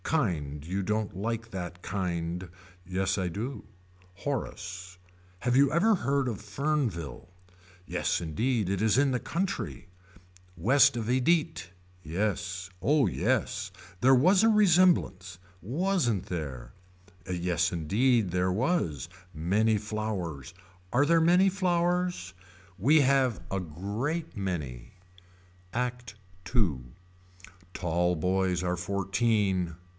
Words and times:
Kind 0.03 0.67
you 0.67 0.83
don't 0.83 1.15
like 1.15 1.51
that 1.51 1.81
kind. 1.81 2.49
Yes 2.85 3.17
I 3.17 3.29
do. 3.29 3.63
Horace. 4.15 4.97
Have 5.39 5.55
you 5.55 5.71
ever 5.71 5.95
heard 5.95 6.27
of 6.27 6.41
Fernville. 6.41 7.27
Yes 7.85 8.19
indeed 8.19 8.67
it 8.67 8.81
is 8.81 8.97
in 8.97 9.11
the 9.11 9.21
country. 9.21 9.87
West 10.57 10.97
of 10.97 11.05
Edite. 11.07 11.67
Yes. 12.03 12.69
Oh 12.81 13.05
yes. 13.07 13.71
There 14.01 14.15
was 14.15 14.43
resemblance. 14.43 15.39
Wasn't 15.61 16.25
there. 16.25 16.73
Yes 17.31 17.71
indeed 17.71 18.31
there 18.31 18.51
was. 18.51 19.07
Many 19.33 19.77
flowers. 19.77 20.53
Are 20.91 21.05
there 21.05 21.21
many 21.21 21.47
flowers. 21.47 22.33
We 22.77 22.99
have 23.01 23.39
a 23.49 23.61
great 23.61 24.35
many. 24.35 24.91
ACT 25.73 26.15
II. 26.53 26.79
Tall 27.73 28.15
boys 28.17 28.61
are 28.61 28.75
fourteen. 28.75 29.75